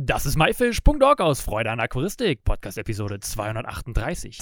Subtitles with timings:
[0.00, 4.38] Das ist myfish.org aus Freude an Aquaristik, Podcast Episode 238.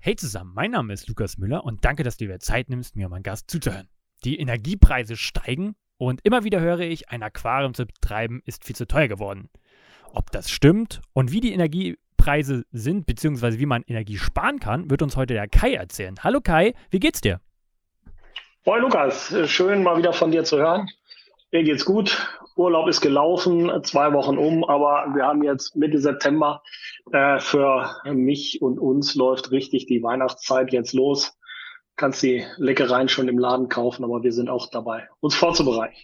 [0.00, 3.10] Hey zusammen, mein Name ist Lukas Müller und danke, dass du dir Zeit nimmst, mir
[3.10, 3.90] meinen Gast zuzuhören.
[4.24, 8.86] Die Energiepreise steigen und immer wieder höre ich, ein Aquarium zu betreiben ist viel zu
[8.86, 9.50] teuer geworden.
[10.14, 15.02] Ob das stimmt und wie die Energiepreise sind, beziehungsweise wie man Energie sparen kann, wird
[15.02, 16.14] uns heute der Kai erzählen.
[16.24, 17.42] Hallo Kai, wie geht's dir?
[18.68, 20.90] Moin Lukas, schön mal wieder von dir zu hören.
[21.52, 22.28] Mir geht's gut.
[22.54, 26.62] Urlaub ist gelaufen, zwei Wochen um, aber wir haben jetzt Mitte September.
[27.10, 31.32] Äh, für mich und uns läuft richtig die Weihnachtszeit jetzt los.
[31.96, 35.96] Kannst die Leckereien schon im Laden kaufen, aber wir sind auch dabei, uns vorzubereiten.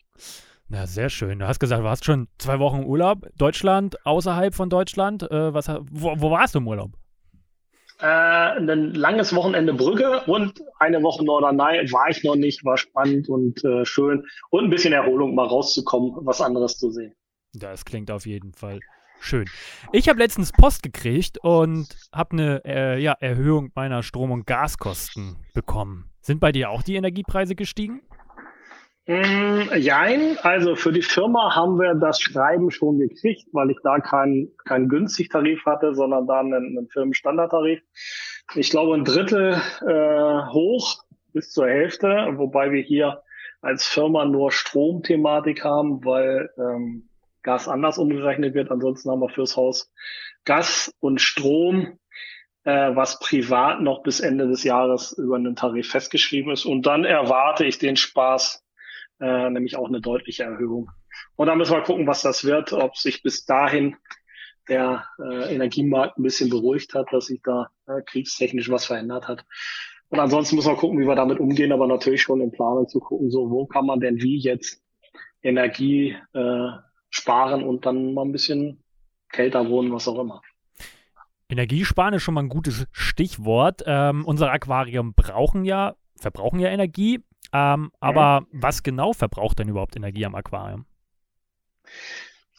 [0.71, 1.41] Na, sehr schön.
[1.41, 3.27] Du hast gesagt, du hast schon zwei Wochen Urlaub.
[3.37, 5.31] Deutschland, außerhalb von Deutschland.
[5.31, 6.93] Äh, was, wo, wo warst du im Urlaub?
[8.01, 13.29] Äh, ein langes Wochenende Brügge und eine Woche Norderney war ich noch nicht, war spannend
[13.29, 17.15] und äh, schön und ein bisschen Erholung mal rauszukommen, was anderes zu sehen.
[17.53, 18.81] Das klingt auf jeden Fall
[19.21, 19.47] schön.
[19.93, 25.37] Ich habe letztens Post gekriegt und habe eine äh, ja, Erhöhung meiner Strom- und Gaskosten
[25.55, 26.11] bekommen.
[26.21, 28.03] Sind bei dir auch die Energiepreise gestiegen?
[29.07, 33.99] Mm, jein, also für die Firma haben wir das Schreiben schon gekriegt, weil ich da
[33.99, 37.83] keinen kein günstig Tarif hatte, sondern da einen, einen Firmenstandardtarif.
[38.55, 41.03] Ich glaube ein Drittel äh, hoch
[41.35, 43.23] bis zur Hälfte, wobei wir hier
[43.61, 47.09] als Firma nur Stromthematik haben, weil ähm,
[47.43, 48.71] Gas anders umgerechnet wird.
[48.71, 49.93] Ansonsten haben wir fürs Haus
[50.47, 51.99] Gas und Strom,
[52.65, 56.65] äh, was privat noch bis Ende des Jahres über einen Tarif festgeschrieben ist.
[56.65, 58.64] Und dann erwarte ich den Spaß
[59.21, 60.91] äh, nämlich auch eine deutliche Erhöhung.
[61.37, 63.97] Und dann müssen wir gucken, was das wird, ob sich bis dahin
[64.69, 69.45] der äh, Energiemarkt ein bisschen beruhigt hat, dass sich da äh, kriegstechnisch was verändert hat.
[70.09, 73.01] Und ansonsten müssen wir gucken, wie wir damit umgehen, aber natürlich schon in Planung zu
[73.01, 74.83] gucken, so wo kann man denn wie jetzt
[75.43, 76.69] Energie äh,
[77.11, 78.83] sparen und dann mal ein bisschen
[79.31, 80.41] kälter wohnen, was auch immer.
[81.49, 83.83] Energiesparen ist schon mal ein gutes Stichwort.
[83.87, 87.21] Ähm, unsere Aquarien brauchen ja, verbrauchen ja Energie.
[87.55, 88.47] Ähm, aber mhm.
[88.51, 90.87] was genau verbraucht denn überhaupt Energie am Aquarium?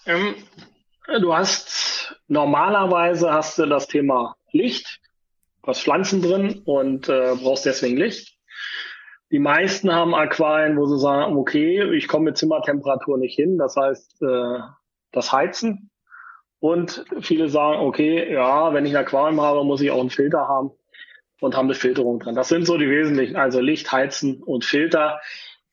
[0.05, 0.35] Ähm,
[1.19, 5.01] du hast normalerweise hast du das Thema Licht,
[5.67, 8.37] hast Pflanzen drin und äh, brauchst deswegen Licht.
[9.31, 13.75] Die meisten haben Aquarien, wo sie sagen, okay, ich komme mit Zimmertemperatur nicht hin, das
[13.75, 14.59] heißt äh,
[15.11, 15.89] das Heizen.
[16.59, 20.47] Und viele sagen, okay, ja, wenn ich ein Aquarium habe, muss ich auch einen Filter
[20.47, 20.71] haben
[21.41, 22.35] und haben eine Filterung drin.
[22.35, 25.19] Das sind so die wesentlichen, also Licht, Heizen und Filter.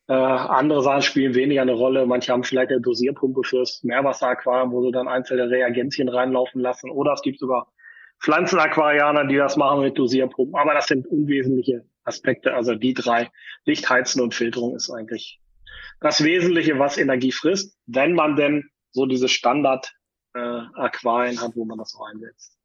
[0.08, 2.06] Äh, andere Sachen spielen weniger eine Rolle.
[2.06, 6.90] Manche haben vielleicht eine Dosierpumpe fürs Meerwasseraquarium, wo sie dann einzelne Reagenzien reinlaufen lassen.
[6.90, 7.72] Oder es gibt sogar
[8.20, 10.54] Pflanzenaquarianer, die das machen mit Dosierpumpen.
[10.54, 12.54] Aber das sind unwesentliche Aspekte.
[12.54, 13.30] Also die drei,
[13.64, 15.38] Licht, Heizen und Filterung ist eigentlich
[16.00, 21.78] das Wesentliche, was Energie frisst, wenn man denn so diese Standard-Aquarien äh, hat, wo man
[21.78, 22.58] das einsetzt.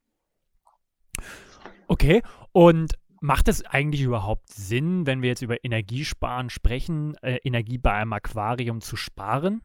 [1.87, 2.21] Okay,
[2.51, 7.93] und macht es eigentlich überhaupt Sinn, wenn wir jetzt über Energiesparen sprechen, äh, Energie bei
[7.93, 9.61] einem Aquarium zu sparen?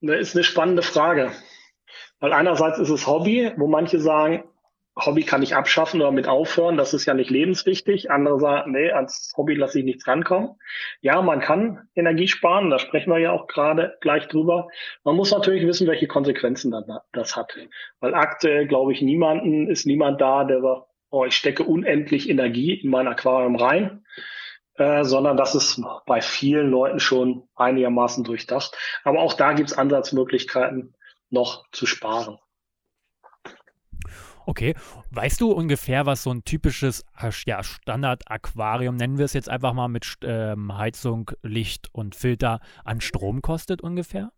[0.00, 1.32] Das ist eine spannende Frage.
[2.20, 4.44] Weil einerseits ist es Hobby, wo manche sagen,
[4.98, 8.10] Hobby kann ich abschaffen oder mit aufhören, das ist ja nicht lebenswichtig.
[8.10, 10.56] Andere sagen, nee, als Hobby lasse ich nichts rankommen.
[11.02, 14.68] Ja, man kann Energie sparen, da sprechen wir ja auch gerade gleich drüber.
[15.04, 16.74] Man muss natürlich wissen, welche Konsequenzen
[17.12, 17.54] das hat.
[18.00, 22.72] Weil aktuell, glaube ich, niemanden, ist niemand da, der sagt, oh, ich stecke unendlich Energie
[22.74, 24.02] in mein Aquarium rein.
[24.78, 28.76] Äh, sondern das ist bei vielen Leuten schon einigermaßen durchdacht.
[29.04, 30.94] Aber auch da gibt es Ansatzmöglichkeiten,
[31.30, 32.38] noch zu sparen.
[34.48, 34.74] Okay,
[35.10, 37.04] weißt du ungefähr, was so ein typisches
[37.46, 43.00] ja, Standard-Aquarium, nennen wir es jetzt einfach mal mit ähm, Heizung, Licht und Filter, an
[43.00, 44.30] Strom kostet ungefähr?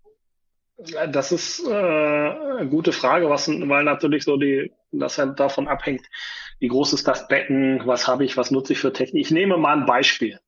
[1.10, 6.06] Das ist äh, eine gute Frage, was, weil natürlich so die, das halt davon abhängt,
[6.58, 9.20] wie groß ist das Becken, was habe ich, was nutze ich für Technik.
[9.20, 10.40] Ich nehme mal ein Beispiel.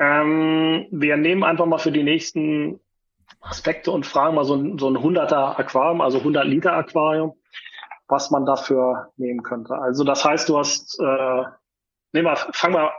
[0.00, 2.80] Ähm, wir nehmen einfach mal für die nächsten
[3.40, 7.34] Aspekte und Fragen mal so ein, so ein 100er Aquarium, also 100 Liter Aquarium
[8.12, 9.74] was man dafür nehmen könnte.
[9.74, 11.44] Also das heißt, du hast, äh,
[12.12, 12.92] nehmen wir, fangen wir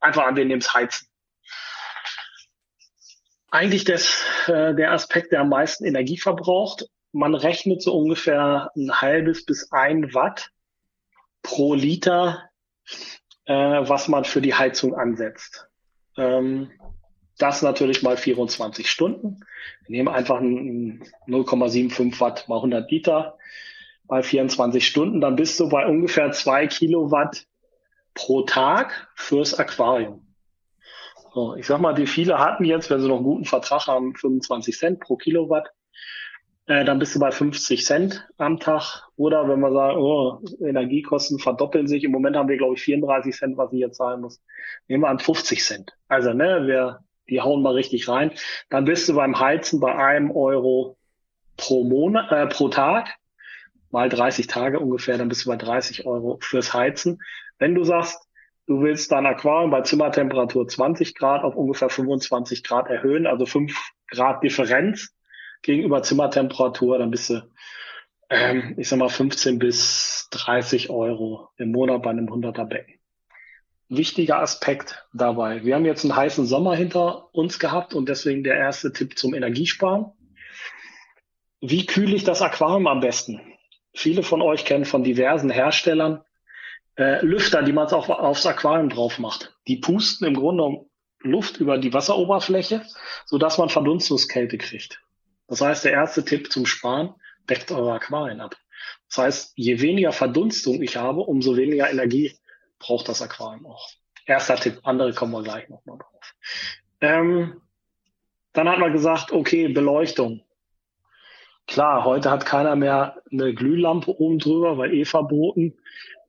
[0.00, 1.06] einfach an, wir nehmen es Heizen.
[3.52, 6.86] Eigentlich das, äh, der Aspekt, der am meisten Energie verbraucht.
[7.12, 10.50] Man rechnet so ungefähr ein halbes bis ein Watt
[11.42, 12.50] pro Liter,
[13.44, 15.68] äh, was man für die Heizung ansetzt.
[16.16, 16.72] Ähm,
[17.38, 19.40] das natürlich mal 24 Stunden.
[19.86, 23.38] Wir nehmen einfach 0,75 Watt mal 100 Liter
[24.10, 27.46] bei 24 Stunden, dann bist du bei ungefähr zwei Kilowatt
[28.14, 30.26] pro Tag fürs Aquarium.
[31.32, 34.16] So, ich sag mal, die viele hatten jetzt, wenn sie noch einen guten Vertrag haben,
[34.16, 35.70] 25 Cent pro Kilowatt.
[36.66, 39.08] Äh, dann bist du bei 50 Cent am Tag.
[39.14, 42.02] Oder wenn wir sagen, oh, Energiekosten verdoppeln sich.
[42.02, 44.42] Im Moment haben wir, glaube ich, 34 Cent, was ich jetzt zahlen muss.
[44.88, 45.92] Nehmen wir an 50 Cent.
[46.08, 48.32] Also, ne, wir, die hauen mal richtig rein.
[48.70, 50.96] Dann bist du beim Heizen bei einem Euro
[51.56, 53.19] pro Monat, äh, pro Tag.
[53.90, 57.20] Mal 30 Tage ungefähr, dann bist du bei 30 Euro fürs Heizen.
[57.58, 58.30] Wenn du sagst,
[58.70, 63.76] Du willst dein Aquarium bei Zimmertemperatur 20 Grad auf ungefähr 25 Grad erhöhen, also 5
[64.06, 65.12] Grad Differenz
[65.62, 67.42] gegenüber Zimmertemperatur, dann bist du,
[68.28, 72.94] ähm, ich sag mal, 15 bis 30 Euro im Monat bei einem 100er Becken.
[73.88, 75.64] Wichtiger Aspekt dabei.
[75.64, 79.34] Wir haben jetzt einen heißen Sommer hinter uns gehabt und deswegen der erste Tipp zum
[79.34, 80.12] Energiesparen.
[81.60, 83.40] Wie kühle ich das Aquarium am besten?
[83.92, 86.22] Viele von euch kennen von diversen Herstellern
[86.96, 89.54] äh, Lüfter, die man auch aufs Aquarium drauf macht.
[89.66, 90.86] Die pusten im Grunde
[91.22, 92.82] Luft über die Wasseroberfläche,
[93.26, 95.02] sodass man Verdunstungskälte kriegt.
[95.48, 97.14] Das heißt, der erste Tipp zum Sparen,
[97.48, 98.56] deckt eure Aquarien ab.
[99.08, 102.38] Das heißt, je weniger Verdunstung ich habe, umso weniger Energie
[102.78, 103.90] braucht das Aquarium auch.
[104.26, 106.34] Erster Tipp, andere kommen wir gleich nochmal drauf.
[107.00, 107.60] Ähm,
[108.52, 110.42] dann hat man gesagt, okay, Beleuchtung.
[111.70, 115.78] Klar, heute hat keiner mehr eine Glühlampe oben drüber, weil eh verboten.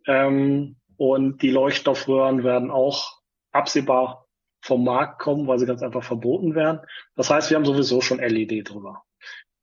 [0.05, 3.19] Ähm, und die Leuchtstoffröhren werden auch
[3.51, 4.27] absehbar
[4.61, 6.81] vom Markt kommen, weil sie ganz einfach verboten werden.
[7.15, 9.01] Das heißt, wir haben sowieso schon LED drüber.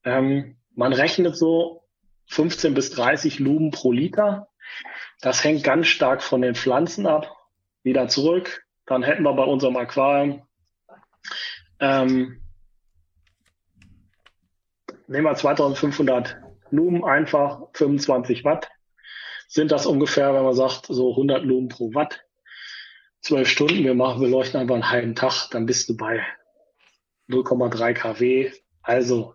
[0.02, 1.84] Ähm, man rechnet so
[2.26, 4.48] 15 bis 30 Lumen pro Liter.
[5.20, 7.36] Das hängt ganz stark von den Pflanzen ab.
[7.84, 8.66] Wieder zurück.
[8.84, 10.42] Dann hätten wir bei unserem Aquarium
[11.78, 12.42] ähm,
[15.08, 16.38] nehmen wir 2500
[16.70, 18.68] Lumen einfach 25 Watt
[19.48, 22.24] sind das ungefähr, wenn man sagt, so 100 Lumen pro Watt.
[23.20, 26.22] Zwölf Stunden, wir machen, wir leuchten einfach einen halben Tag, dann bist du bei
[27.28, 28.52] 0,3 kW.
[28.82, 29.34] Also,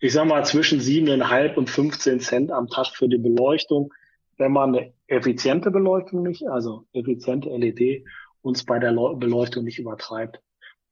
[0.00, 3.92] ich sag mal zwischen 7,5 und 15 Cent am Tag für die Beleuchtung,
[4.38, 8.04] wenn man eine effiziente Beleuchtung nicht, also effiziente LED,
[8.40, 10.40] uns bei der Beleuchtung nicht übertreibt.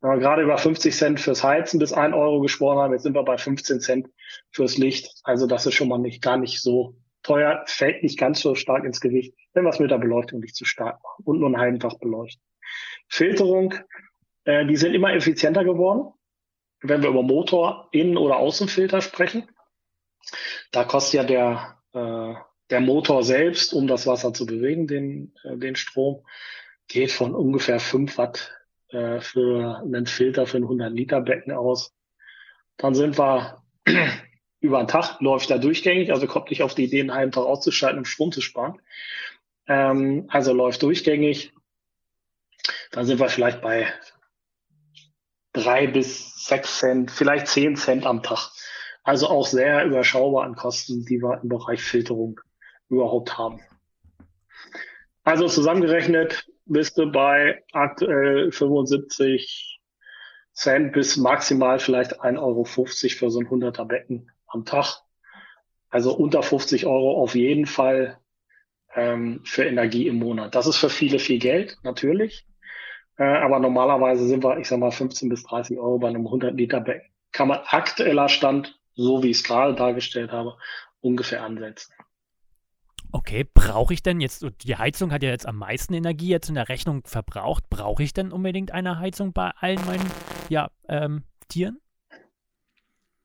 [0.02, 3.14] Wenn wir gerade über 50 Cent fürs Heizen bis 1 Euro gesprochen haben, jetzt sind
[3.14, 4.08] wir bei 15 Cent
[4.50, 5.08] fürs Licht.
[5.22, 8.84] Also das ist schon mal nicht gar nicht so teuer, fällt nicht ganz so stark
[8.84, 11.58] ins Gewicht, wenn wir es mit der Beleuchtung nicht zu stark machen und nur einen
[11.58, 12.43] halben Tag beleuchten.
[13.06, 13.75] Filterung,
[14.44, 16.12] äh, die sind immer effizienter geworden,
[16.81, 19.49] wenn wir über Motor, Innen- oder Außenfilter sprechen.
[20.72, 22.34] Da kostet ja der, äh,
[22.70, 26.26] der Motor selbst, um das Wasser zu bewegen, den, äh, den Strom,
[26.88, 28.62] geht von ungefähr 5 Watt
[28.92, 31.94] äh, für einen Filter für ein 100 Liter Becken aus.
[32.76, 33.62] Dann sind wir
[34.60, 37.44] über den Tag läuft er durchgängig, also kommt nicht auf die Idee, einen halben Tag
[37.44, 38.80] auszuschalten, um Strom zu sparen.
[39.66, 41.52] Ähm, also läuft durchgängig.
[42.90, 43.92] Dann sind wir vielleicht bei
[45.52, 48.50] drei bis sechs Cent, vielleicht zehn Cent am Tag.
[49.02, 52.40] Also auch sehr überschaubar an Kosten, die wir im Bereich Filterung
[52.88, 53.60] überhaupt haben.
[55.24, 59.81] Also zusammengerechnet bist du bei aktuell 75
[60.53, 65.00] Cent bis maximal vielleicht 1,50 Euro für so ein 100er Becken am Tag.
[65.88, 68.19] Also unter 50 Euro auf jeden Fall
[68.94, 70.55] ähm, für Energie im Monat.
[70.55, 72.47] Das ist für viele viel Geld, natürlich.
[73.17, 76.55] Äh, aber normalerweise sind wir, ich sag mal, 15 bis 30 Euro bei einem 100
[76.55, 77.11] Liter Becken.
[77.32, 80.57] Kann man aktueller Stand, so wie ich es gerade dargestellt habe,
[81.00, 81.92] ungefähr ansetzen.
[83.12, 86.54] Okay, brauche ich denn jetzt, die Heizung hat ja jetzt am meisten Energie jetzt in
[86.54, 90.11] der Rechnung verbraucht, brauche ich denn unbedingt eine Heizung bei allen meinen
[90.49, 91.78] ja, ähm, Tieren?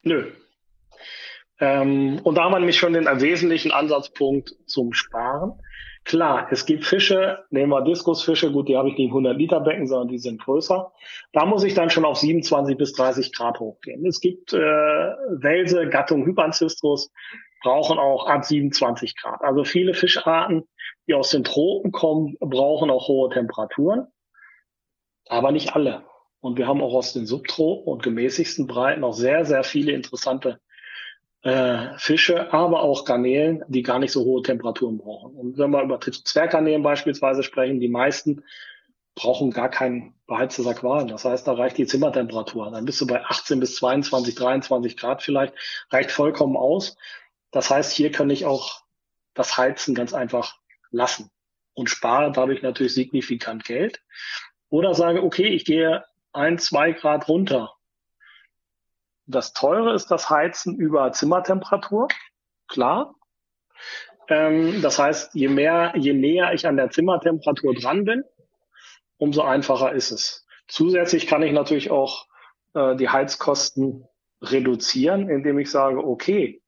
[0.03, 0.32] Nö,
[1.60, 5.53] ähm, und da haben wir nämlich schon den wesentlichen Ansatzpunkt zum Sparen.
[6.06, 9.60] Klar, es gibt Fische, nehmen wir Diskusfische, gut, die habe ich nicht im 100 Liter
[9.60, 10.94] Becken, sondern die sind größer.
[11.34, 14.06] Da muss ich dann schon auf 27 bis 30 Grad hochgehen.
[14.06, 17.12] Es gibt äh, Welse, Gattung Hypancystrus,
[17.61, 19.41] brauchen auch ab 27 Grad.
[19.41, 20.67] Also viele Fischarten,
[21.07, 24.07] die aus den Tropen kommen, brauchen auch hohe Temperaturen,
[25.27, 26.03] aber nicht alle.
[26.39, 30.59] Und wir haben auch aus den Subtropen und gemäßigsten Breiten auch sehr, sehr viele interessante
[31.41, 35.35] äh, Fische, aber auch Garnelen, die gar nicht so hohe Temperaturen brauchen.
[35.35, 38.43] Und wenn wir über Zwerggarnelen beispielsweise sprechen, die meisten
[39.15, 41.07] brauchen gar kein beheiztes Aquarium.
[41.07, 42.69] Das heißt, da reicht die Zimmertemperatur.
[42.71, 45.53] Dann bist du bei 18 bis 22, 23 Grad vielleicht,
[45.89, 46.97] reicht vollkommen aus.
[47.51, 48.82] Das heißt, hier kann ich auch
[49.34, 50.58] das Heizen ganz einfach
[50.92, 51.30] lassen
[51.74, 54.01] und spare dadurch natürlich signifikant Geld.
[54.70, 57.77] Oder sage, okay, ich gehe ein, zwei Grad runter
[59.27, 62.08] das Teure ist das Heizen über Zimmertemperatur,
[62.68, 63.13] klar.
[64.30, 68.24] Ähm, das heißt, je mehr, je näher ich an der Zimmertemperatur dran bin,
[69.18, 70.46] umso einfacher ist es.
[70.68, 72.25] Zusätzlich kann ich natürlich auch
[72.74, 74.08] äh, die Heizkosten
[74.42, 76.62] reduzieren, indem ich sage, okay,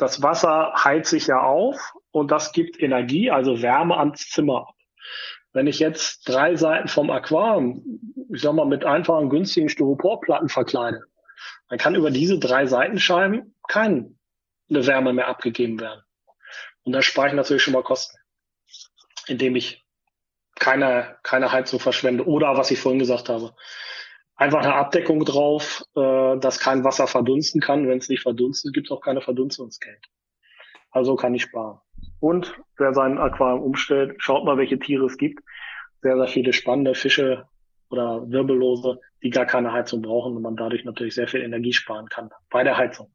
[0.00, 4.74] das Wasser heizt sich ja auf und das gibt Energie, also Wärme ans Zimmer ab.
[5.52, 7.82] Wenn ich jetzt drei Seiten vom Aquarium,
[8.32, 11.02] ich sag mal, mit einfachen, günstigen Styroporplatten verkleide,
[11.68, 14.14] dann kann über diese drei Seitenscheiben keine
[14.68, 16.02] Wärme mehr abgegeben werden.
[16.84, 18.16] Und da spare ich natürlich schon mal Kosten,
[19.26, 19.84] indem ich
[20.54, 22.26] keine, keine Heizung verschwende.
[22.26, 23.54] Oder was ich vorhin gesagt habe,
[24.40, 27.86] einfach eine Abdeckung drauf, äh, dass kein Wasser verdunsten kann.
[27.86, 30.08] Wenn es nicht verdunstet, gibt es auch keine Verdunstungskälte.
[30.90, 31.78] Also kann ich sparen.
[32.20, 35.44] Und wer sein Aquarium umstellt, schaut mal, welche Tiere es gibt.
[36.02, 37.46] Sehr, sehr viele spannende Fische
[37.90, 42.08] oder Wirbellose, die gar keine Heizung brauchen und man dadurch natürlich sehr viel Energie sparen
[42.08, 43.12] kann bei der Heizung.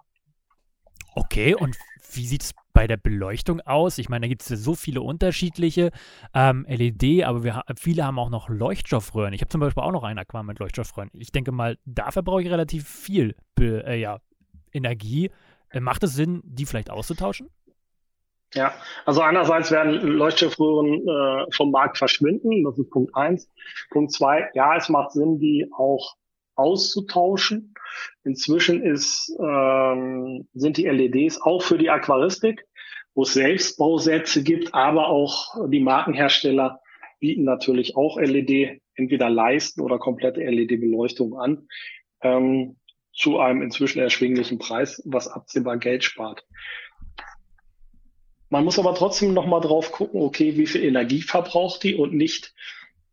[1.15, 1.75] Okay, und
[2.13, 3.98] wie sieht es bei der Beleuchtung aus?
[3.98, 5.91] Ich meine, da gibt es ja so viele unterschiedliche
[6.34, 9.34] ähm, LED, aber wir, viele haben auch noch Leuchtstoffröhren.
[9.34, 11.10] Ich habe zum Beispiel auch noch ein Aquarium mit Leuchtstoffröhren.
[11.13, 14.20] Ich denke mal, dafür brauche ich relativ viel äh, ja,
[14.74, 15.32] Energie.
[15.70, 17.50] Äh, macht es Sinn, die vielleicht auszutauschen?
[18.53, 18.74] Ja,
[19.05, 23.50] also einerseits werden Leuchtstoffröhren äh, vom Markt verschwinden, das ist Punkt eins.
[23.89, 26.15] Punkt zwei, ja, es macht Sinn, die auch
[26.55, 27.74] auszutauschen.
[28.24, 32.65] Inzwischen ist, ähm, sind die LEDs auch für die Aquaristik,
[33.13, 36.81] wo es Selbstbausätze gibt, aber auch die Markenhersteller
[37.19, 41.67] bieten natürlich auch LED, entweder leisten oder komplette LED-Beleuchtung an,
[42.21, 42.77] ähm,
[43.13, 46.43] zu einem inzwischen erschwinglichen Preis, was absehbar Geld spart.
[48.50, 52.53] Man muss aber trotzdem nochmal drauf gucken, okay, wie viel Energie verbraucht die und nicht,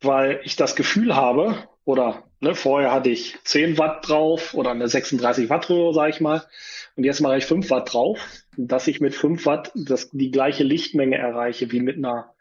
[0.00, 4.88] weil ich das Gefühl habe, oder ne, vorher hatte ich 10 Watt drauf oder eine
[4.88, 6.44] 36 Watt Röhre, sage ich mal,
[6.96, 8.18] und jetzt mache ich 5 Watt drauf,
[8.56, 12.34] dass ich mit 5 Watt das, die gleiche Lichtmenge erreiche wie mit einer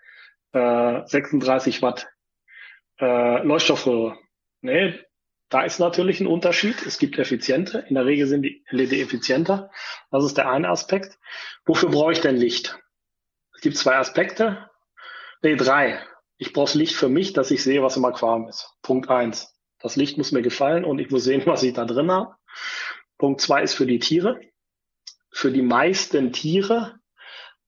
[0.54, 2.08] äh, 36 Watt
[3.00, 4.18] äh, Leuchtstoffröhre.
[4.62, 5.00] Nee,
[5.50, 6.86] da ist natürlich ein Unterschied.
[6.86, 7.86] Es gibt effiziente.
[7.88, 9.70] In der Regel sind die LED effizienter.
[10.10, 11.20] Das ist der eine Aspekt.
[11.66, 12.80] Wofür brauche ich denn Licht?
[13.56, 14.70] Es gibt zwei Aspekte.
[15.42, 16.00] Nee, drei.
[16.38, 18.70] Ich brauche Licht für mich, dass ich sehe, was im Aquarium ist.
[18.82, 19.54] Punkt eins.
[19.82, 22.36] Das Licht muss mir gefallen und ich muss sehen, was ich da drin habe.
[23.18, 24.40] Punkt zwei ist für die Tiere.
[25.32, 27.00] Für die meisten Tiere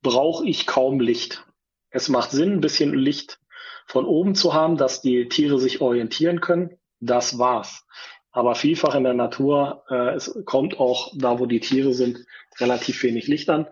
[0.02, 1.46] brauche ich kaum Licht.
[1.90, 3.40] Es macht Sinn, ein bisschen Licht
[3.86, 6.78] von oben zu haben, dass die Tiere sich orientieren können.
[7.00, 7.86] Das war's.
[8.32, 12.26] Aber vielfach in der Natur, äh, es kommt auch da, wo die Tiere sind,
[12.60, 13.68] relativ wenig Licht an.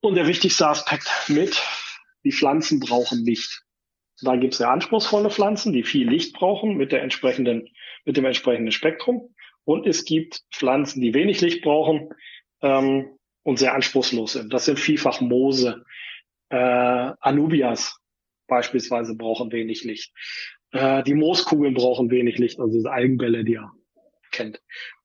[0.00, 1.62] Und der wichtigste Aspekt mit,
[2.24, 3.65] die Pflanzen brauchen Licht.
[4.22, 7.68] Da gibt es sehr anspruchsvolle Pflanzen, die viel Licht brauchen mit, der entsprechenden,
[8.04, 9.34] mit dem entsprechenden Spektrum.
[9.64, 12.10] Und es gibt Pflanzen, die wenig Licht brauchen
[12.62, 14.52] ähm, und sehr anspruchslos sind.
[14.52, 15.84] Das sind vielfach Moose.
[16.48, 17.98] Äh, Anubias
[18.46, 20.12] beispielsweise brauchen wenig Licht.
[20.70, 23.70] Äh, die Mooskugeln brauchen wenig Licht, also diese Algenbälle, die ihr
[24.30, 24.62] kennt.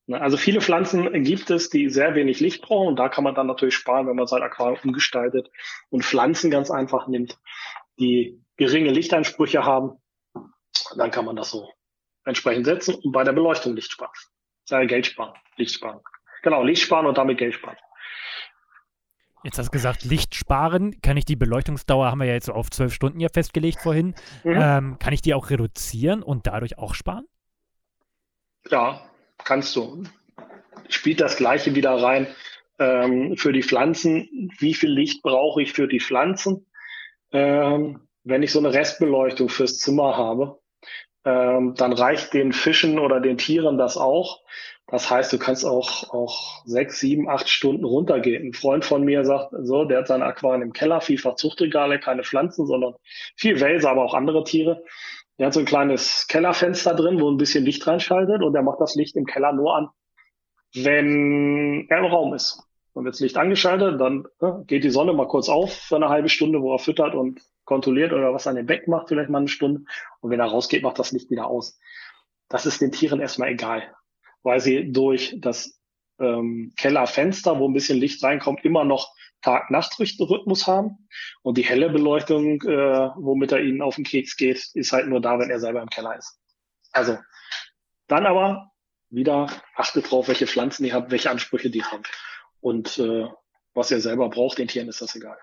[0.07, 3.35] Ne, also viele Pflanzen gibt es, die sehr wenig Licht brauchen und da kann man
[3.35, 5.49] dann natürlich sparen, wenn man sein Aquarium umgestaltet
[5.89, 7.37] und Pflanzen ganz einfach nimmt,
[7.99, 9.97] die geringe Lichtansprüche haben.
[10.95, 11.67] Dann kann man das so
[12.25, 14.11] entsprechend setzen und bei der Beleuchtung Licht sparen.
[14.69, 15.99] Äh, Geld sparen, Licht sparen.
[16.43, 17.75] Genau, Licht sparen und damit Geld sparen.
[19.43, 21.01] Jetzt hast du gesagt, Licht sparen.
[21.01, 24.13] Kann ich die Beleuchtungsdauer, haben wir ja jetzt auf zwölf Stunden ja festgelegt vorhin,
[24.43, 24.59] mhm.
[24.61, 27.25] ähm, kann ich die auch reduzieren und dadurch auch sparen?
[28.69, 29.01] Ja,
[29.43, 30.03] kannst du.
[30.87, 32.27] Spielt das Gleiche wieder rein
[32.77, 34.51] ähm, für die Pflanzen.
[34.59, 36.67] Wie viel Licht brauche ich für die Pflanzen?
[37.31, 40.59] Ähm, wenn ich so eine Restbeleuchtung fürs Zimmer habe,
[41.25, 44.41] ähm, dann reicht den Fischen oder den Tieren das auch.
[44.87, 48.47] Das heißt, du kannst auch, auch sechs, sieben, acht Stunden runtergehen.
[48.47, 52.23] Ein Freund von mir sagt so, der hat sein Aquarium im Keller, vielfach Zuchtregale, keine
[52.23, 52.95] Pflanzen, sondern
[53.37, 54.83] viel Wälse, aber auch andere Tiere.
[55.37, 58.81] Der hat so ein kleines Kellerfenster drin, wo ein bisschen Licht reinschaltet und der macht
[58.81, 59.89] das Licht im Keller nur an,
[60.73, 62.61] wenn er im Raum ist.
[62.93, 66.09] Dann wird das Licht angeschaltet, dann ne, geht die Sonne mal kurz auf für eine
[66.09, 69.39] halbe Stunde, wo er füttert und kontrolliert oder was an dem Becken macht, vielleicht mal
[69.39, 69.83] eine Stunde.
[70.19, 71.79] Und wenn er rausgeht, macht das Licht wieder aus.
[72.49, 73.95] Das ist den Tieren erstmal egal,
[74.43, 75.79] weil sie durch das
[76.19, 81.07] ähm, Kellerfenster, wo ein bisschen Licht reinkommt, immer noch Tag-Nacht-Rhythmus haben.
[81.41, 85.21] Und die helle Beleuchtung, äh, womit er ihnen auf den Keks geht, ist halt nur
[85.21, 86.39] da, wenn er selber im Keller ist.
[86.91, 87.17] Also,
[88.07, 88.71] dann aber
[89.09, 92.03] wieder achtet drauf, welche Pflanzen ihr habt, welche Ansprüche die haben.
[92.61, 93.27] Und äh,
[93.73, 95.37] was ihr selber braucht, den Tieren ist das egal.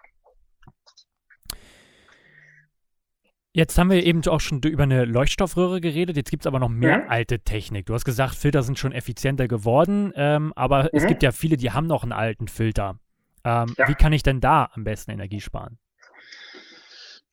[3.53, 6.17] Jetzt haben wir eben auch schon über eine Leuchtstoffröhre geredet.
[6.17, 7.07] Jetzt gibt es aber noch mehr ja.
[7.09, 7.87] alte Technik.
[7.87, 10.89] Du hast gesagt, Filter sind schon effizienter geworden, ähm, aber mhm.
[10.93, 13.01] es gibt ja viele, die haben noch einen alten Filter.
[13.45, 13.89] Ähm, ja.
[13.89, 15.79] Wie kann ich denn da am besten Energie sparen?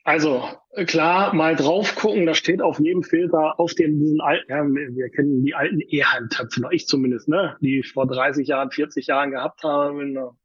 [0.05, 0.43] Also
[0.85, 5.09] klar, mal drauf gucken, da steht auf jedem Filter, auf dem diesen alten, ja, wir
[5.09, 9.63] kennen die alten E-Handtöpfe, ich zumindest, ne, die ich vor 30 Jahren, 40 Jahren gehabt
[9.63, 10.35] habe,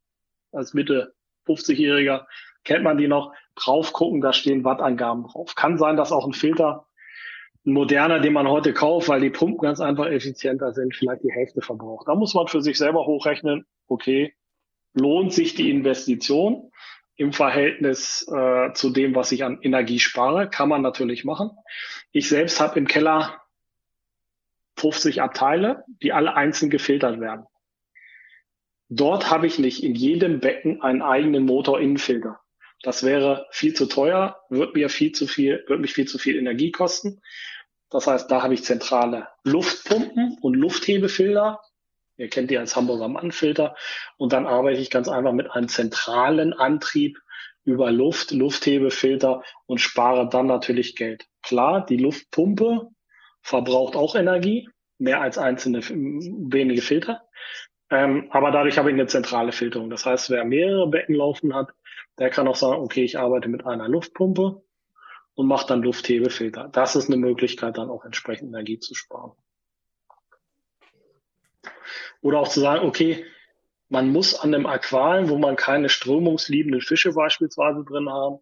[0.51, 1.13] als Mitte
[1.45, 2.25] 50-Jähriger,
[2.63, 5.53] kennt man die noch, drauf gucken, da stehen Wattangaben drauf.
[5.53, 6.87] Kann sein, dass auch ein Filter,
[7.63, 11.31] ein moderner, den man heute kauft, weil die Pumpen ganz einfach effizienter sind, vielleicht die
[11.31, 12.07] Hälfte verbraucht.
[12.07, 14.33] Da muss man für sich selber hochrechnen, okay,
[14.95, 16.71] lohnt sich die Investition?
[17.21, 20.49] Im Verhältnis äh, zu dem, was ich an Energie spare.
[20.49, 21.51] Kann man natürlich machen.
[22.11, 23.39] Ich selbst habe im Keller
[24.77, 27.45] 50 Abteile, die alle einzeln gefiltert werden.
[28.89, 32.39] Dort habe ich nicht in jedem Becken einen eigenen Motorinnenfilter.
[32.81, 36.37] Das wäre viel zu teuer, wird mir viel zu viel, wird mich viel zu viel
[36.37, 37.21] Energie kosten.
[37.91, 41.61] Das heißt, da habe ich zentrale Luftpumpen und Lufthebefilter,
[42.21, 43.75] Ihr kennt die als Hamburger Mannfilter.
[44.15, 47.17] Und dann arbeite ich ganz einfach mit einem zentralen Antrieb
[47.63, 51.25] über Luft, Lufthebefilter und spare dann natürlich Geld.
[51.41, 52.89] Klar, die Luftpumpe
[53.41, 57.23] verbraucht auch Energie, mehr als einzelne wenige Filter.
[57.89, 59.89] Ähm, aber dadurch habe ich eine zentrale Filterung.
[59.89, 61.71] Das heißt, wer mehrere Becken laufen hat,
[62.19, 64.61] der kann auch sagen, okay, ich arbeite mit einer Luftpumpe
[65.33, 66.69] und mache dann Lufthebefilter.
[66.71, 69.31] Das ist eine Möglichkeit, dann auch entsprechend Energie zu sparen.
[72.21, 73.25] Oder auch zu sagen, okay,
[73.89, 78.39] man muss an einem Aquarium, wo man keine strömungsliebenden Fische beispielsweise drin haben,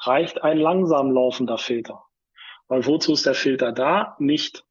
[0.00, 2.04] reicht ein langsam laufender Filter.
[2.66, 4.16] Weil wozu ist der Filter da?
[4.18, 4.64] Nicht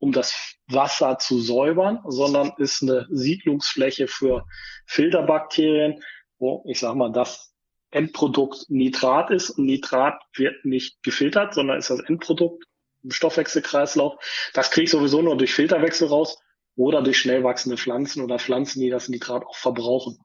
[0.00, 4.46] um das Wasser zu säubern, sondern ist eine Siedlungsfläche für
[4.86, 6.02] Filterbakterien,
[6.38, 7.52] wo ich sag mal, das
[7.90, 9.50] Endprodukt Nitrat ist.
[9.50, 12.64] Und Nitrat wird nicht gefiltert, sondern ist das Endprodukt
[13.02, 14.14] im Stoffwechselkreislauf.
[14.54, 16.38] Das kriege ich sowieso nur durch Filterwechsel raus
[16.78, 20.18] oder durch schnell wachsende Pflanzen oder Pflanzen, die das Nitrat auch verbrauchen.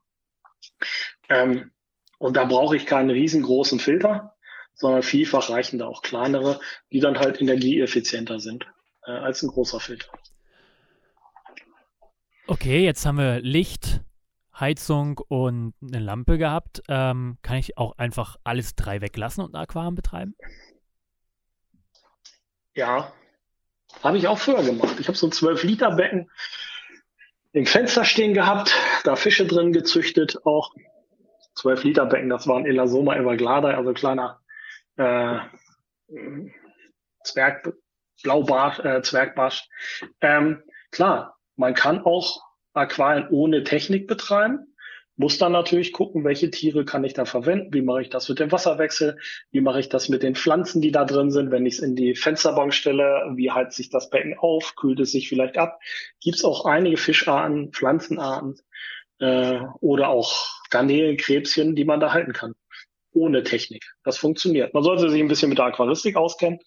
[1.28, 1.72] Ähm,
[2.18, 4.36] und da brauche ich keinen riesengroßen Filter,
[4.72, 6.60] sondern vielfach reichen da auch kleinere,
[6.92, 8.66] die dann halt energieeffizienter sind
[9.04, 10.06] äh, als ein großer Filter.
[12.46, 14.02] Okay, jetzt haben wir Licht,
[14.58, 16.82] Heizung und eine Lampe gehabt.
[16.88, 20.36] Ähm, kann ich auch einfach alles drei weglassen und ein Aquarium betreiben?
[22.76, 23.12] Ja,
[24.02, 24.96] habe ich auch früher gemacht.
[25.00, 26.30] Ich habe so ein 12-Liter-Becken
[27.52, 30.74] im Fenster stehen gehabt, da Fische drin gezüchtet, auch
[31.56, 34.40] 12-Liter-Becken, das war ein Elasoma everglada, also kleiner
[34.96, 35.38] äh,
[37.22, 37.72] Zwerg,
[38.22, 39.68] Blaubarsch, äh, Zwergbarsch.
[40.20, 44.73] Ähm, klar, man kann auch Aquarien ohne Technik betreiben
[45.16, 48.40] muss dann natürlich gucken, welche Tiere kann ich da verwenden, wie mache ich das mit
[48.40, 49.18] dem Wasserwechsel,
[49.50, 51.94] wie mache ich das mit den Pflanzen, die da drin sind, wenn ich es in
[51.94, 55.78] die Fensterbank stelle, wie heizt sich das Becken auf, kühlt es sich vielleicht ab.
[56.20, 58.60] Gibt es auch einige Fischarten, Pflanzenarten
[59.20, 62.54] äh, oder auch Garnelen, Krebschen, die man da halten kann,
[63.12, 63.84] ohne Technik.
[64.02, 64.74] Das funktioniert.
[64.74, 66.58] Man sollte sich ein bisschen mit der Aquaristik auskennen,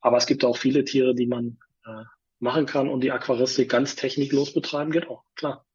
[0.00, 2.04] aber es gibt auch viele Tiere, die man äh,
[2.38, 5.66] machen kann und die Aquaristik ganz techniklos betreiben geht auch, klar.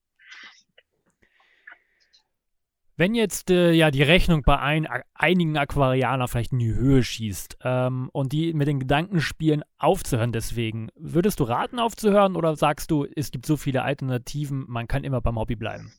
[2.97, 7.57] Wenn jetzt äh, ja die Rechnung bei ein, einigen Aquarianer vielleicht in die Höhe schießt
[7.63, 12.91] ähm, und die mit den Gedanken spielen, aufzuhören deswegen, würdest du raten aufzuhören oder sagst
[12.91, 15.91] du, es gibt so viele Alternativen, man kann immer beim Hobby bleiben?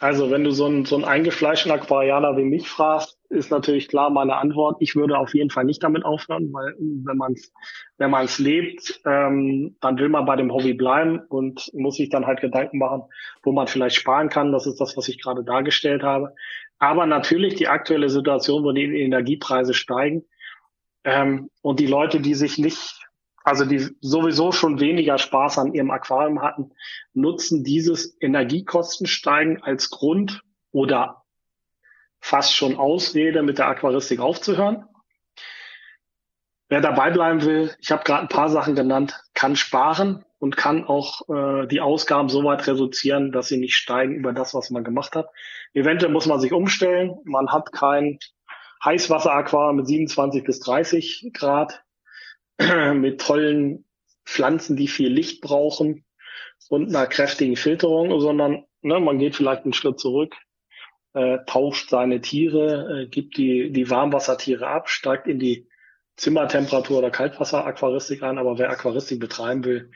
[0.00, 4.10] Also wenn du so einen, so einen eingefleischten Aquarianer wie mich fragst, ist natürlich klar
[4.10, 4.76] meine Antwort.
[4.80, 7.52] Ich würde auf jeden Fall nicht damit aufhören, weil wenn man es
[7.96, 12.26] wenn man's lebt, ähm, dann will man bei dem Hobby bleiben und muss sich dann
[12.26, 13.04] halt Gedanken machen,
[13.42, 14.52] wo man vielleicht sparen kann.
[14.52, 16.34] Das ist das, was ich gerade dargestellt habe.
[16.78, 20.24] Aber natürlich die aktuelle Situation, wo die Energiepreise steigen
[21.04, 23.03] ähm, und die Leute, die sich nicht
[23.44, 26.72] also die sowieso schon weniger Spaß an ihrem Aquarium hatten,
[27.12, 31.22] nutzen dieses Energiekostensteigen als Grund oder
[32.20, 34.86] fast schon Ausrede, mit der Aquaristik aufzuhören.
[36.70, 40.84] Wer dabei bleiben will, ich habe gerade ein paar Sachen genannt, kann sparen und kann
[40.86, 44.84] auch äh, die Ausgaben so weit reduzieren, dass sie nicht steigen über das, was man
[44.84, 45.28] gemacht hat.
[45.74, 47.18] Eventuell muss man sich umstellen.
[47.24, 48.18] Man hat kein
[48.82, 51.83] Heißwasseraquarium mit 27 bis 30 Grad
[52.94, 53.84] mit tollen
[54.24, 56.04] Pflanzen, die viel Licht brauchen
[56.68, 60.34] und einer kräftigen Filterung, sondern ne, man geht vielleicht einen Schritt zurück,
[61.14, 65.68] äh, tauscht seine Tiere, äh, gibt die, die Warmwassertiere ab, steigt in die
[66.16, 69.90] Zimmertemperatur oder Kaltwasseraquaristik ein, aber wer Aquaristik betreiben will,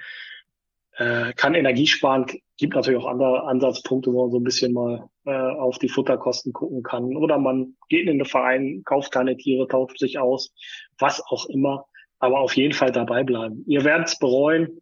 [0.97, 5.09] äh, kann Energie sparen, gibt natürlich auch andere Ansatzpunkte, wo man so ein bisschen mal
[5.27, 7.17] äh, auf die Futterkosten gucken kann.
[7.17, 10.53] Oder man geht in den Verein, kauft keine Tiere, tauscht sich aus,
[10.99, 11.87] was auch immer
[12.19, 13.65] aber auf jeden Fall dabei bleiben.
[13.67, 14.81] Ihr werdet es bereuen,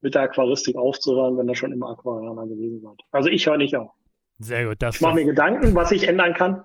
[0.00, 2.98] mit der Aquaristik aufzuhören, wenn ihr schon immer Aquarianer gewesen seid.
[3.10, 3.90] Also ich höre nicht auf.
[4.38, 4.76] Sehr gut.
[4.80, 6.64] Das ich mache mir Gedanken, was ich ändern kann.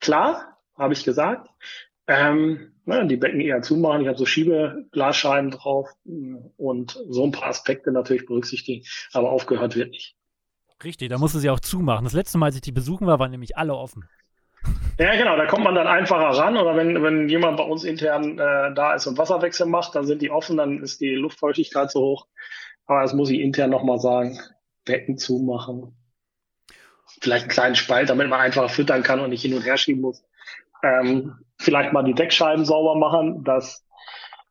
[0.00, 1.48] Klar, habe ich gesagt.
[2.06, 4.00] Ähm, ne, die Becken eher zumachen.
[4.00, 5.90] Ich habe so Schiebeglasscheiben drauf
[6.56, 10.16] und so ein paar Aspekte natürlich berücksichtigen, aber aufgehört wird nicht.
[10.82, 12.04] Richtig, da musste sie auch zumachen.
[12.04, 14.08] Das letzte Mal, als ich die besuchen war, waren nämlich alle offen.
[14.98, 16.56] Ja, genau, da kommt man dann einfacher ran.
[16.56, 20.22] Oder wenn, wenn jemand bei uns intern äh, da ist und Wasserwechsel macht, dann sind
[20.22, 22.26] die offen, dann ist die Luftfeuchtigkeit so hoch.
[22.86, 24.40] Aber das muss ich intern nochmal sagen.
[24.84, 25.94] Becken zumachen.
[27.20, 30.02] Vielleicht einen kleinen Spalt, damit man einfacher füttern kann und nicht hin und her schieben
[30.02, 30.24] muss.
[30.82, 33.86] Ähm, vielleicht mal die Deckscheiben sauber machen, dass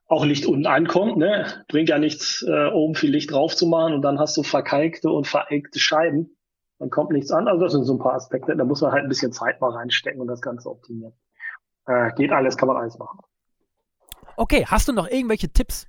[0.08, 1.17] auch Licht unten ankommt.
[1.17, 1.65] Ne?
[1.67, 5.10] Bringt ja nichts, äh, oben viel Licht drauf zu machen und dann hast du verkalkte
[5.10, 6.37] und vereckte Scheiben.
[6.80, 7.48] Dann kommt nichts an.
[7.48, 8.56] Also das sind so ein paar Aspekte.
[8.56, 11.13] Da muss man halt ein bisschen Zeit mal reinstecken und das Ganze optimieren.
[11.88, 13.20] Äh, geht alles, kann man alles machen.
[14.36, 15.88] Okay, hast du noch irgendwelche Tipps?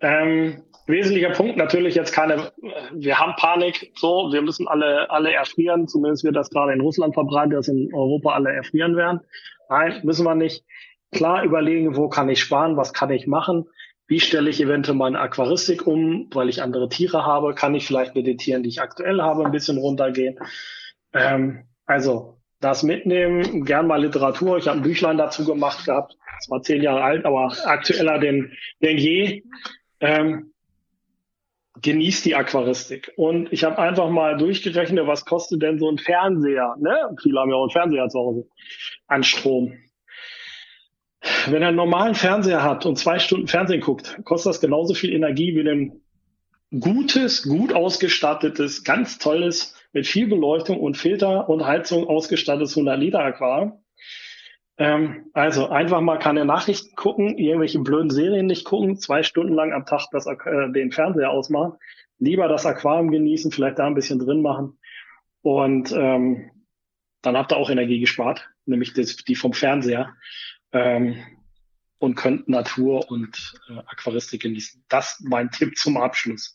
[0.00, 2.52] Ähm, wesentlicher Punkt natürlich jetzt keine,
[2.92, 7.14] wir haben Panik, so, wir müssen alle, alle erfrieren, zumindest wird das gerade in Russland
[7.14, 9.20] verbreitet, dass in Europa alle erfrieren werden.
[9.68, 10.64] Nein, müssen wir nicht.
[11.12, 13.68] Klar überlegen, wo kann ich sparen, was kann ich machen,
[14.06, 18.14] wie stelle ich eventuell meine Aquaristik um, weil ich andere Tiere habe, kann ich vielleicht
[18.14, 20.38] mit den Tieren, die ich aktuell habe, ein bisschen runtergehen.
[21.12, 24.58] Ähm, also das mitnehmen, gern mal Literatur.
[24.58, 28.52] Ich habe ein Büchlein dazu gemacht gehabt, es war zehn Jahre alt, aber aktueller denn,
[28.82, 29.42] denn je.
[30.00, 30.52] Ähm,
[31.80, 33.12] genießt die Aquaristik.
[33.16, 36.76] Und ich habe einfach mal durchgerechnet, was kostet denn so ein Fernseher?
[36.78, 37.16] Ne?
[37.20, 38.48] Viele haben ja auch einen Fernseher zu Hause
[39.06, 39.72] an Strom.
[41.46, 45.12] Wenn er einen normalen Fernseher hat und zwei Stunden Fernsehen guckt, kostet das genauso viel
[45.12, 46.00] Energie wie ein
[46.80, 53.20] gutes, gut ausgestattetes, ganz tolles, mit viel Beleuchtung und Filter und Heizung ausgestattetes 100 Liter
[53.20, 53.82] Aquarium.
[54.78, 59.72] Ähm, also einfach mal keine Nachrichten gucken, irgendwelche blöden Serien nicht gucken, zwei Stunden lang
[59.72, 61.74] am Tag das, äh, den Fernseher ausmachen,
[62.18, 64.78] lieber das Aquarium genießen, vielleicht da ein bisschen drin machen.
[65.42, 66.50] Und ähm,
[67.20, 70.14] dann habt ihr auch Energie gespart, nämlich das, die vom Fernseher
[70.72, 71.16] ähm,
[71.98, 74.84] und könnt Natur und äh, Aquaristik genießen.
[74.88, 76.54] Das mein Tipp zum Abschluss.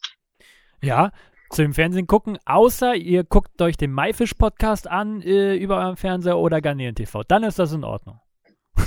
[0.81, 1.11] Ja,
[1.49, 6.37] zu dem Fernsehen gucken, außer ihr guckt euch den Maifisch-Podcast an äh, über eurem Fernseher
[6.37, 7.23] oder Garnelen TV.
[7.23, 8.19] Dann ist das in Ordnung.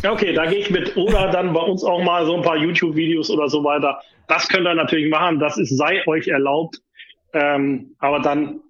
[0.07, 0.97] Okay, da gehe ich mit.
[0.97, 4.01] Oder dann bei uns auch mal so ein paar YouTube-Videos oder so weiter.
[4.29, 5.39] Das könnt ihr natürlich machen.
[5.39, 6.79] Das ist, sei euch erlaubt.
[7.33, 8.61] Ähm, aber dann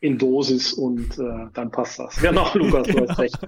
[0.00, 2.20] in Dosis und äh, dann passt das.
[2.20, 3.38] Genau, Lukas, du hast recht.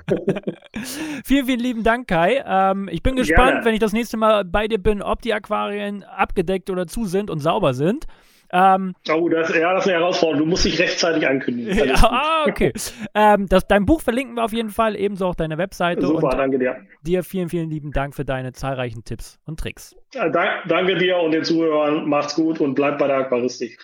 [1.24, 2.42] vielen, vielen lieben Dank, Kai.
[2.46, 3.64] Ähm, ich bin gespannt, Gerne.
[3.64, 7.30] wenn ich das nächste Mal bei dir bin, ob die Aquarien abgedeckt oder zu sind
[7.30, 8.06] und sauber sind.
[8.52, 10.44] Ähm, oh, das, ja, das ist eine Herausforderung.
[10.44, 11.70] Du musst dich rechtzeitig ankündigen.
[11.90, 12.72] Ja, ah, okay.
[13.14, 16.06] ähm, das, dein Buch verlinken wir auf jeden Fall, ebenso auch deine Webseite.
[16.06, 16.76] Super, danke dir.
[17.02, 19.96] Dir vielen, vielen lieben Dank für deine zahlreichen Tipps und Tricks.
[20.14, 22.08] Ja, dank, danke dir und den Zuhörern.
[22.08, 23.78] Macht's gut und bleibt bei der Aquaristik.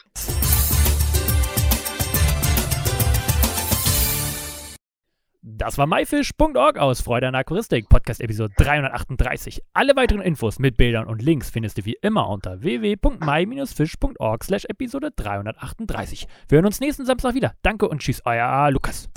[5.48, 9.62] Das war myfish.org aus Freude an Aquaristik, Podcast Episode 338.
[9.74, 15.12] Alle weiteren Infos mit Bildern und Links findest du wie immer unter www.my-fish.org slash Episode
[15.14, 16.26] 338.
[16.48, 17.54] Wir hören uns nächsten Samstag wieder.
[17.62, 19.09] Danke und tschüss, euer Lukas.